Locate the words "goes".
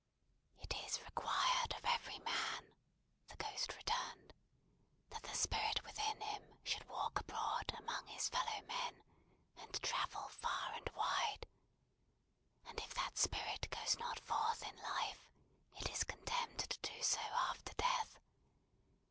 13.69-13.99